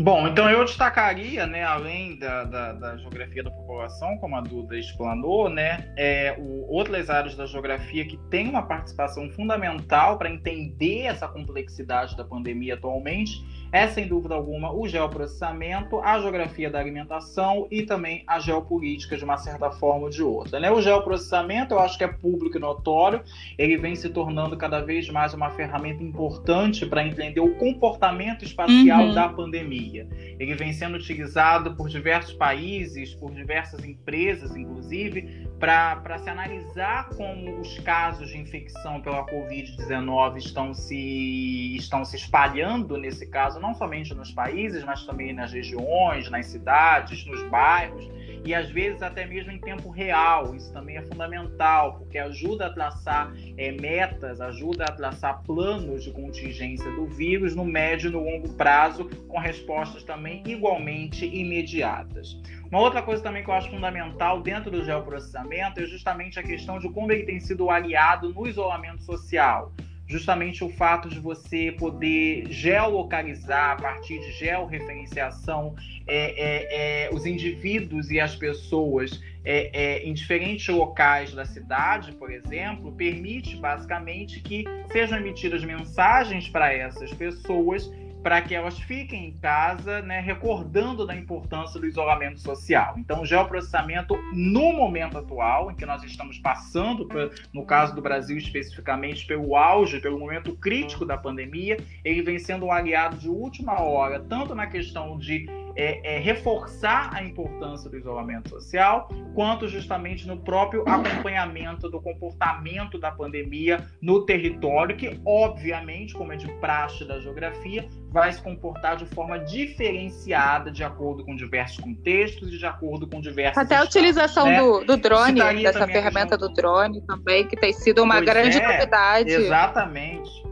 [0.00, 4.78] Bom, então eu destacaria, né, além da, da, da, geografia da população, como a Duda
[4.78, 11.02] explanou, né, é, o, outras áreas da geografia que têm uma participação fundamental para entender
[11.02, 17.66] essa complexidade da pandemia atualmente é, sem dúvida alguma, o geoprocessamento, a geografia da alimentação
[17.70, 20.58] e também a geopolítica, de uma certa forma ou de outra.
[20.58, 20.70] Né?
[20.70, 23.22] O geoprocessamento, eu acho que é público e notório,
[23.58, 29.06] ele vem se tornando cada vez mais uma ferramenta importante para entender o comportamento espacial
[29.06, 29.14] uhum.
[29.14, 30.08] da pandemia.
[30.38, 37.60] Ele vem sendo utilizado por diversos países, por diversas empresas, inclusive, para se analisar como
[37.60, 44.14] os casos de infecção pela Covid-19 estão se, estão se espalhando, nesse caso, não somente
[44.14, 48.08] nos países, mas também nas regiões, nas cidades, nos bairros,
[48.44, 50.54] e às vezes até mesmo em tempo real.
[50.54, 56.12] Isso também é fundamental, porque ajuda a traçar é, metas, ajuda a traçar planos de
[56.12, 62.40] contingência do vírus no médio e no longo prazo, com respostas também igualmente imediatas.
[62.70, 66.78] Uma outra coisa também que eu acho fundamental dentro do geoprocessamento é justamente a questão
[66.78, 69.72] de como ele tem sido aliado no isolamento social.
[70.06, 75.74] Justamente o fato de você poder geolocalizar a partir de georreferenciação
[76.06, 82.12] é, é, é, os indivíduos e as pessoas é, é, em diferentes locais da cidade,
[82.12, 87.90] por exemplo, permite basicamente que sejam emitidas mensagens para essas pessoas
[88.28, 92.92] para que elas fiquem em casa, né, recordando da importância do isolamento social.
[92.98, 97.08] Então, o geoprocessamento, no momento atual, em que nós estamos passando,
[97.54, 102.66] no caso do Brasil especificamente, pelo auge, pelo momento crítico da pandemia, ele vem sendo
[102.66, 105.46] um aliado de última hora, tanto na questão de
[105.78, 112.98] é, é, reforçar a importância do isolamento social, quanto justamente no próprio acompanhamento do comportamento
[112.98, 118.96] da pandemia no território, que, obviamente, como é de praxe da geografia, vai se comportar
[118.96, 123.58] de forma diferenciada de acordo com diversos contextos e de acordo com diversos.
[123.58, 124.60] Até a utilização né?
[124.60, 128.66] do, do, drone, dessa ferramenta do drone também, que tem sido uma pois grande é,
[128.66, 129.30] novidade.
[129.30, 130.42] Exatamente.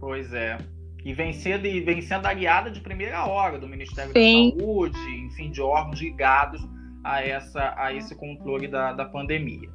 [0.00, 0.56] Pois é.
[1.04, 4.50] E vem sendo, e vem sendo aliada de primeira hora do Ministério Sim.
[4.50, 6.60] da Saúde, enfim, de órgãos ligados
[7.02, 9.68] a, essa, a esse controle da, da pandemia.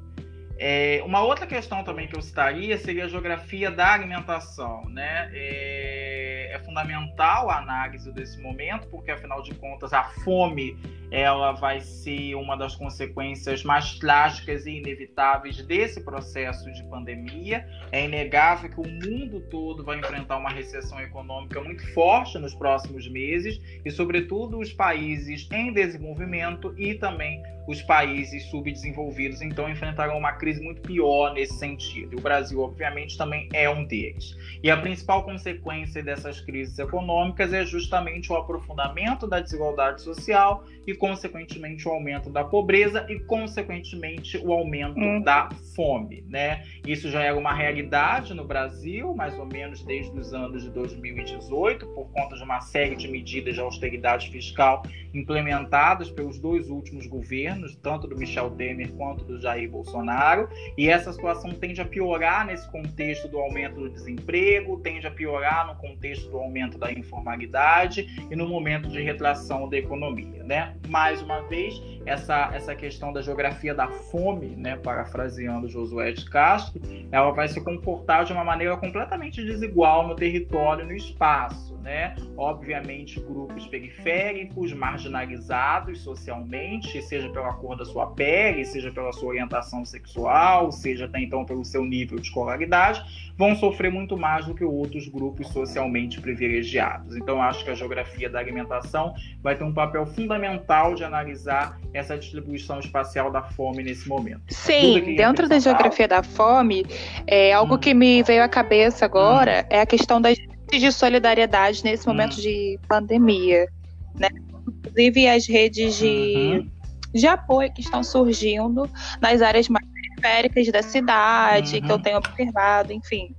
[0.59, 4.85] É, uma outra questão também que eu citaria seria a geografia da alimentação.
[4.89, 5.29] Né?
[5.33, 10.77] É, é, fundamental a análise desse momento, porque afinal de contas a fome
[11.09, 17.67] ela vai ser uma das consequências mais trágicas e inevitáveis desse processo de pandemia.
[17.91, 23.07] É inegável que o mundo todo vai enfrentar uma recessão econômica muito forte nos próximos
[23.09, 30.31] meses e, sobretudo, os países em desenvolvimento e também os países subdesenvolvidos então enfrentarão uma
[30.31, 32.13] crise muito pior nesse sentido.
[32.13, 34.37] E o Brasil, obviamente, também é um deles.
[34.63, 40.93] E a principal consequência dessas crises econômicas é justamente o aprofundamento da desigualdade social e,
[40.97, 45.21] consequentemente, o aumento da pobreza e, consequentemente, o aumento hum.
[45.21, 46.23] da fome.
[46.27, 46.63] Né?
[46.85, 51.87] Isso já era uma realidade no Brasil, mais ou menos desde os anos de 2018,
[51.87, 54.83] por conta de uma série de medidas de austeridade fiscal
[55.13, 61.11] implementadas pelos dois últimos governos, tanto do Michel Temer quanto do Jair Bolsonaro, e essa
[61.11, 66.29] situação tende a piorar nesse contexto do aumento do desemprego, tende a piorar no contexto
[66.29, 70.75] do aumento da informalidade e no momento de retração da economia, né?
[70.87, 76.81] Mais uma vez, essa, essa questão da geografia da fome, né, parafraseando Josué de Castro,
[77.11, 82.15] ela vai se comportar de uma maneira completamente desigual no território no espaço, né?
[82.37, 89.83] Obviamente, grupos periféricos, marginalizados socialmente, seja pela cor da sua pele, seja pela sua orientação
[89.83, 94.63] sexual, seja até então pelo seu nível de escolaridade, vão sofrer muito mais do que
[94.63, 97.15] outros grupos socialmente privilegiados.
[97.15, 102.17] Então, acho que a geografia da alimentação vai ter um papel fundamental de analisar essa
[102.17, 104.41] distribuição espacial da fome nesse momento.
[104.49, 106.85] Sim, dentro da geografia da fome,
[107.27, 107.77] é, algo hum.
[107.77, 109.67] que me veio à cabeça agora hum.
[109.69, 112.41] é a questão das redes de solidariedade nesse momento hum.
[112.41, 113.67] de pandemia.
[114.15, 114.29] Né?
[114.67, 116.71] Inclusive as redes de, uhum.
[117.13, 118.89] de apoio que estão surgindo
[119.21, 119.85] nas áreas mais
[120.17, 121.81] periféricas da cidade, uhum.
[121.81, 122.01] que eu uhum.
[122.01, 123.35] tenho observado, enfim.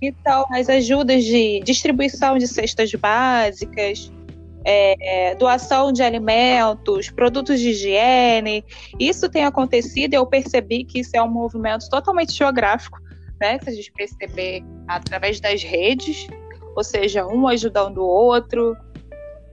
[0.00, 4.12] Então, as ajudas de distribuição de cestas básicas,
[4.64, 8.64] é, doação de alimentos, produtos de higiene,
[8.98, 12.98] isso tem acontecido e eu percebi que isso é um movimento totalmente geográfico,
[13.40, 13.58] né?
[13.62, 16.28] Se a gente perceber através das redes,
[16.76, 18.76] ou seja, um ajudando o outro,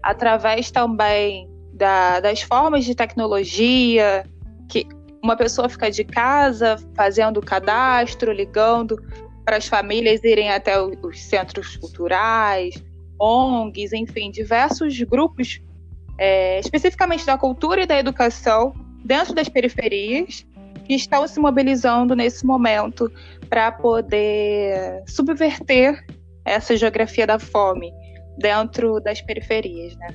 [0.03, 4.25] através também da, das formas de tecnologia,
[4.69, 4.87] que
[5.25, 9.03] uma pessoa fica de casa fazendo cadastro, ligando
[9.43, 12.75] para as famílias irem até os centros culturais,
[13.19, 15.59] ONGs, enfim, diversos grupos,
[16.17, 20.45] é, especificamente da cultura e da educação, dentro das periferias,
[20.85, 23.11] que estão se mobilizando nesse momento
[23.49, 26.05] para poder subverter
[26.45, 27.91] essa geografia da fome
[28.37, 30.07] dentro das periferias, né?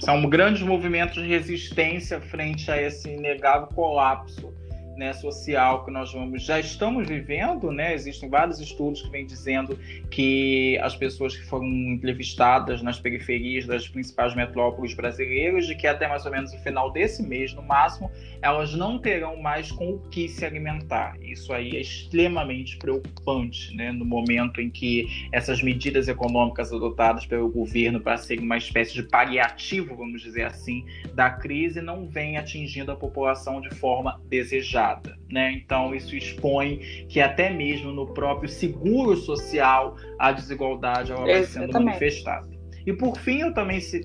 [0.00, 4.52] São grandes movimentos de resistência frente a esse inegável colapso
[4.96, 7.94] né, social que nós vamos já estamos vivendo, né?
[7.94, 9.78] Existem vários estudos que vêm dizendo
[10.10, 16.06] que as pessoas que foram entrevistadas nas periferias das principais metrópoles brasileiras, de que até
[16.06, 18.10] mais ou menos o final desse mês, no máximo,
[18.42, 21.16] elas não terão mais com o que se alimentar.
[21.20, 23.92] Isso aí é extremamente preocupante, né?
[23.92, 29.02] No momento em que essas medidas econômicas adotadas pelo governo para serem uma espécie de
[29.02, 34.83] paliativo, vamos dizer assim, da crise, não vem atingindo a população de forma desejada
[35.30, 35.52] né?
[35.52, 41.72] Então isso expõe que até mesmo no próprio seguro social a desigualdade ela vai sendo
[41.72, 42.48] manifestada.
[42.86, 44.02] E por fim eu também se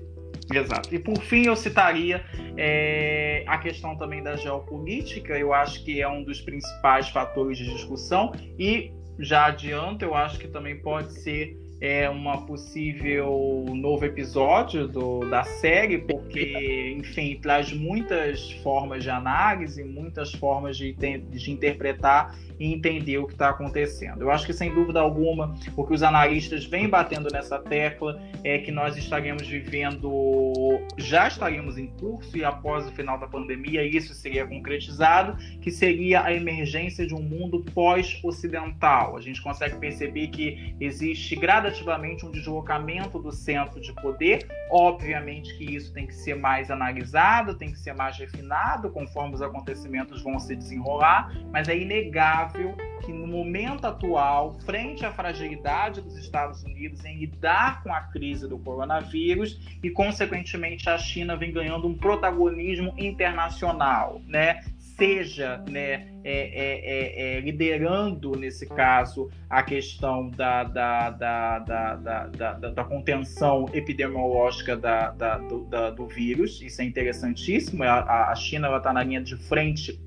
[0.52, 0.92] Exato.
[0.92, 2.24] E por fim eu citaria
[2.56, 5.38] é, a questão também da geopolítica.
[5.38, 8.90] Eu acho que é um dos principais fatores de discussão e
[9.20, 15.44] já adianto, eu acho que também pode ser é uma possível novo episódio do, da
[15.44, 23.16] série, porque, enfim, traz muitas formas de análise, muitas formas de, de interpretar e entender
[23.16, 24.20] o que está acontecendo.
[24.20, 28.58] Eu acho que, sem dúvida alguma, o que os analistas vêm batendo nessa tecla é
[28.58, 34.12] que nós estaremos vivendo, já estaríamos em curso e após o final da pandemia isso
[34.12, 39.16] seria concretizado, que seria a emergência de um mundo pós-ocidental.
[39.16, 44.46] A gente consegue perceber que existe gradativamente um deslocamento do centro de poder.
[44.70, 49.40] Obviamente que isso tem que ser mais analisado, tem que ser mais refinado conforme os
[49.40, 56.16] acontecimentos vão se desenrolar, mas é inegável que no momento atual, frente à fragilidade dos
[56.16, 61.88] Estados Unidos em lidar com a crise do coronavírus e, consequentemente, a China vem ganhando
[61.88, 64.62] um protagonismo internacional, né?
[64.78, 71.96] Seja né, é, é, é, é liderando, nesse caso, a questão da, da, da, da,
[71.96, 77.82] da, da contenção epidemiológica da, da, do, da, do vírus, isso é interessantíssimo.
[77.82, 79.98] A, a China está na linha de frente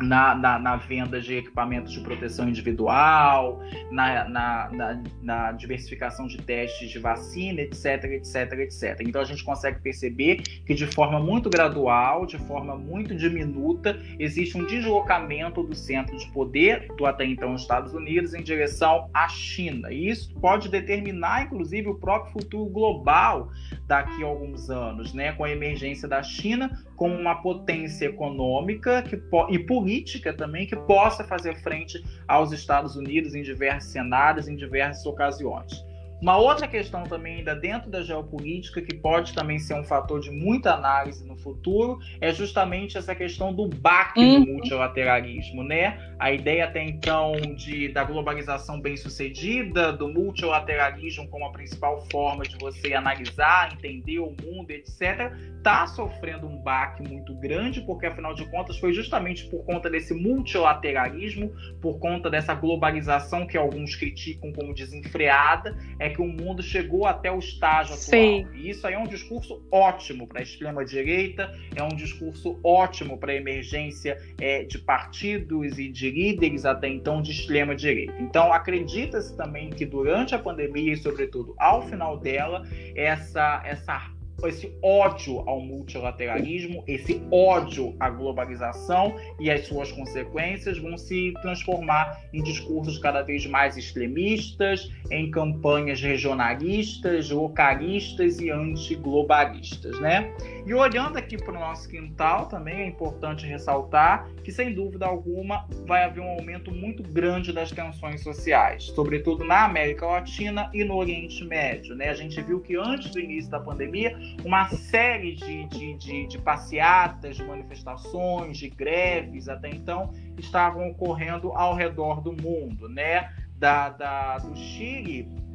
[0.00, 6.90] na, na, na, venda de equipamentos de proteção individual, na, na, na, diversificação de testes
[6.90, 9.00] de vacina, etc, etc, etc.
[9.00, 14.56] Então a gente consegue perceber que de forma muito gradual, de forma muito diminuta, existe
[14.56, 19.92] um deslocamento do centro de poder do até então Estados Unidos em direção à China.
[19.92, 23.50] E isso pode determinar, inclusive, o próprio futuro global
[23.86, 25.32] daqui a alguns anos, né?
[25.32, 29.58] Com a emergência da China como uma potência econômica que, e
[29.88, 35.82] política também que possa fazer frente aos Estados Unidos em diversos cenários, em diversas ocasiões.
[36.20, 40.30] Uma outra questão também, ainda dentro da geopolítica, que pode também ser um fator de
[40.30, 44.44] muita análise no futuro, é justamente essa questão do baque uhum.
[44.44, 46.14] do multilateralismo, né?
[46.18, 52.56] A ideia até então de, da globalização bem-sucedida, do multilateralismo como a principal forma de
[52.58, 58.44] você analisar, entender o mundo, etc., está sofrendo um baque muito grande, porque afinal de
[58.50, 64.74] contas foi justamente por conta desse multilateralismo, por conta dessa globalização que alguns criticam como
[64.74, 67.98] desenfreada, é é que o mundo chegou até o estágio atual.
[67.98, 68.46] Sim.
[68.54, 73.32] E isso aí é um discurso ótimo para a extrema-direita, é um discurso ótimo para
[73.32, 78.14] a emergência é, de partidos e de líderes até então de extrema-direita.
[78.20, 84.72] Então, acredita-se também que durante a pandemia e, sobretudo, ao final dela, essa, essa esse
[84.82, 92.42] ódio ao multilateralismo, esse ódio à globalização e as suas consequências vão se transformar em
[92.42, 100.32] discursos cada vez mais extremistas, em campanhas regionalistas, localistas e antiglobalistas, né?
[100.68, 105.66] E olhando aqui para o nosso quintal, também é importante ressaltar que, sem dúvida alguma,
[105.86, 110.96] vai haver um aumento muito grande das tensões sociais, sobretudo na América Latina e no
[110.96, 112.10] Oriente Médio, né?
[112.10, 114.14] A gente viu que antes do início da pandemia
[114.44, 121.50] uma série de, de, de, de passeatas, de manifestações, de greves até então estavam ocorrendo
[121.52, 123.32] ao redor do mundo, né?
[123.56, 125.47] Da, da, do Chile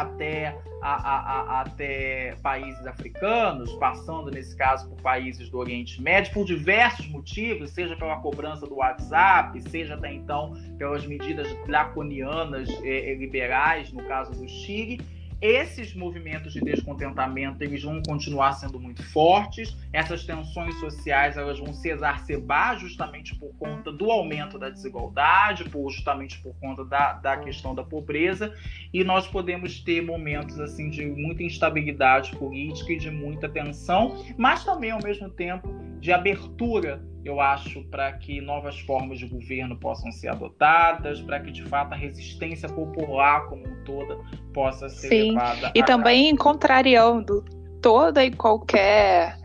[0.00, 6.46] até, a, a, até países africanos, passando nesse caso por países do Oriente Médio, por
[6.46, 13.92] diversos motivos, seja pela cobrança do WhatsApp, seja até então pelas medidas draconianas eh, liberais,
[13.92, 15.00] no caso do Chile
[15.42, 19.76] esses movimentos de descontentamento eles vão continuar sendo muito fortes.
[19.92, 25.90] Essas tensões sociais elas vão se exacerbar justamente por conta do aumento da desigualdade, por,
[25.90, 28.54] justamente por conta da, da questão da pobreza.
[28.94, 34.64] E nós podemos ter momentos assim de muita instabilidade política e de muita tensão, mas
[34.64, 35.68] também ao mesmo tempo
[35.98, 41.52] de abertura eu acho, para que novas formas de governo possam ser adotadas, para que
[41.52, 44.18] de fato a resistência popular como um toda
[44.52, 45.28] possa ser Sim.
[45.30, 45.72] levada.
[45.74, 47.44] E também contrariando
[47.80, 49.40] toda e qualquer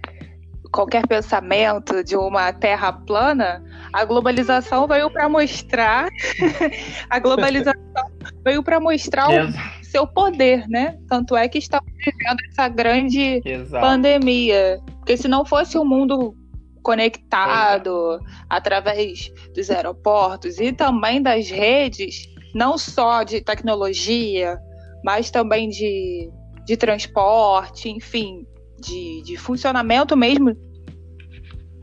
[0.72, 3.64] qualquer pensamento de uma terra plana,
[3.94, 6.10] a globalização veio para mostrar
[7.10, 7.78] a globalização
[8.44, 10.98] veio para mostrar o seu poder, né?
[11.08, 13.86] Tanto é que estamos vivendo essa grande Exato.
[13.86, 14.80] pandemia.
[14.98, 16.36] Porque se não fosse o um mundo
[16.88, 18.18] conectado
[18.50, 24.58] através dos aeroportos e também das redes, não só de tecnologia,
[25.04, 26.32] mas também de,
[26.66, 28.48] de transporte, enfim,
[28.80, 30.56] de, de funcionamento mesmo.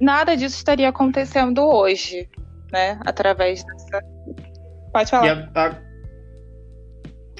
[0.00, 2.26] Nada disso estaria acontecendo hoje,
[2.72, 2.98] né?
[3.04, 4.00] Através dessa.
[4.90, 5.82] Pode falar.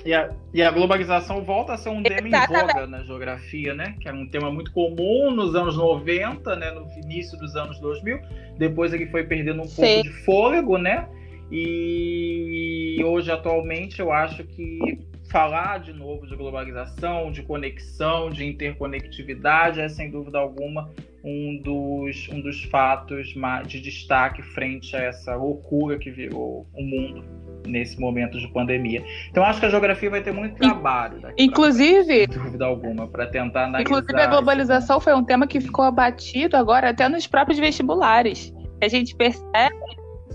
[0.05, 2.63] E a, e a globalização volta a ser um tema Exatamente.
[2.63, 3.97] em voga na geografia, né?
[4.01, 6.71] Que era um tema muito comum nos anos 90, né?
[6.71, 8.21] No início dos anos 2000.
[8.59, 9.83] Depois ele foi perdendo um Sim.
[9.83, 11.09] pouco de fôlego, né?
[11.51, 14.99] E hoje, atualmente, eu acho que
[15.31, 20.91] falar de novo de globalização, de conexão, de interconectividade é, sem dúvida alguma,
[21.25, 23.35] um dos, um dos fatos
[23.67, 27.25] de destaque frente a essa loucura que virou o mundo
[27.67, 29.03] nesse momento de pandemia.
[29.31, 31.23] Então acho que a geografia vai ter muito trabalho.
[31.39, 33.81] Inclusive, sem dúvida alguma, para tentar analisar.
[33.81, 38.53] Inclusive a globalização foi um tema que ficou abatido agora até nos próprios vestibulares.
[38.83, 39.79] A gente percebe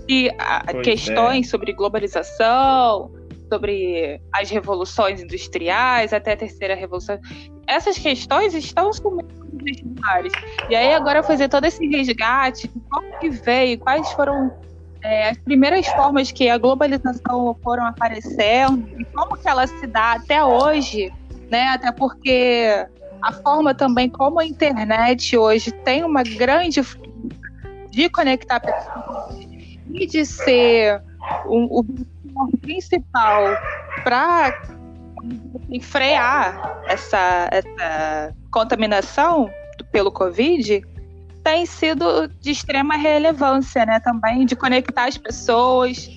[0.08, 0.28] que
[0.72, 1.50] pois questões é.
[1.50, 3.12] sobre globalização,
[3.48, 7.16] sobre as revoluções industriais, até a terceira revolução.
[7.64, 10.32] Essas questões estão sumindo nos vestibulares.
[10.68, 14.52] E aí agora fazer todo esse resgate, como que veio, quais foram
[15.02, 20.12] é, as primeiras formas que a globalização foram aparecendo e como que ela se dá
[20.12, 21.12] até hoje,
[21.50, 21.68] né?
[21.68, 22.86] Até porque
[23.22, 26.80] a forma também como a internet hoje tem uma grande
[27.90, 29.40] de conectar pessoas
[29.92, 31.02] e de ser
[31.46, 33.44] o, o principal
[34.04, 34.79] para
[35.80, 39.50] frear essa, essa contaminação
[39.92, 40.82] pelo Covid,
[41.42, 44.00] tem sido de extrema relevância, né?
[44.00, 46.08] Também de conectar as pessoas,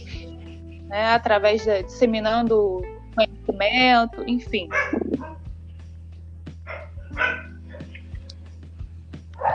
[0.87, 1.13] né?
[1.13, 2.81] Através de disseminando
[3.15, 4.69] conhecimento, enfim.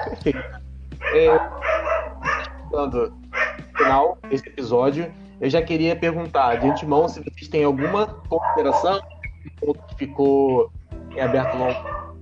[0.04, 0.58] Perfeito.
[1.14, 1.28] É,
[2.70, 3.12] no
[3.76, 9.00] final desse episódio, eu já queria perguntar de antemão se vocês têm alguma consideração,
[9.42, 10.70] que ficou
[11.14, 12.16] em aberto longo.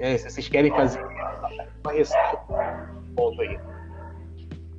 [0.00, 1.02] É, se vocês querem fazer
[1.82, 3.58] uma ressalva, ponto aí.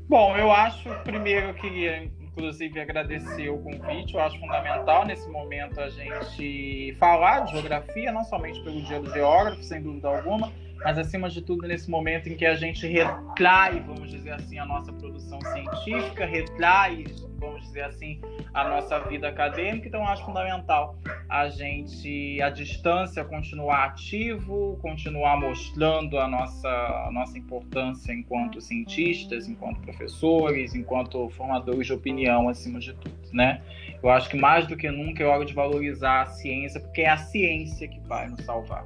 [0.07, 4.13] Bom, eu acho primeiro que inclusive agradecer o convite.
[4.13, 9.09] Eu acho fundamental nesse momento a gente falar de geografia, não somente pelo Dia do
[9.11, 10.51] Geógrafo, sem dúvida alguma,
[10.83, 14.65] mas acima de tudo nesse momento em que a gente retrai, vamos dizer assim, a
[14.65, 17.05] nossa produção científica, retrai,
[17.37, 18.21] vamos dizer assim,
[18.53, 19.87] a nossa vida acadêmica.
[19.87, 20.97] Então acho fundamental
[21.27, 29.47] a gente, à distância, continuar ativo, continuar mostrando a nossa, a nossa importância enquanto cientistas,
[29.47, 33.61] enquanto professores, enquanto formadores de opinião, acima de tudo, né?
[34.01, 37.09] Eu acho que mais do que nunca é hora de valorizar a ciência, porque é
[37.09, 38.85] a ciência que vai nos salvar.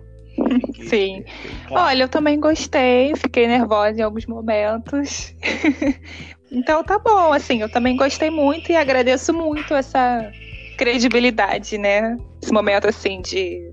[0.88, 1.24] Sim.
[1.72, 5.34] Olha, eu também gostei, fiquei nervosa em alguns momentos.
[6.52, 10.32] então tá bom, assim, eu também gostei muito e agradeço muito essa
[10.78, 12.18] credibilidade, né?
[12.42, 13.72] Esse momento assim de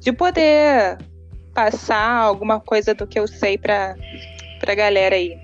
[0.00, 0.98] de poder
[1.52, 3.96] passar alguma coisa do que eu sei para
[4.60, 5.36] pra galera aí.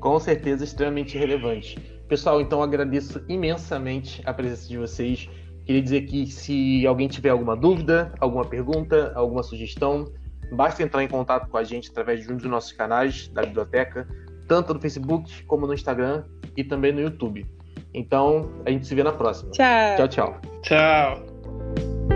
[0.00, 1.78] Com certeza extremamente relevante.
[2.08, 5.28] Pessoal, então agradeço imensamente a presença de vocês.
[5.66, 10.04] Queria dizer que se alguém tiver alguma dúvida, alguma pergunta, alguma sugestão,
[10.52, 14.06] basta entrar em contato com a gente através de um dos nossos canais da biblioteca,
[14.46, 16.22] tanto no Facebook como no Instagram
[16.56, 17.44] e também no YouTube.
[17.92, 19.50] Então, a gente se vê na próxima.
[19.50, 19.96] Tchau.
[19.96, 20.40] Tchau, tchau.
[20.62, 22.15] Tchau.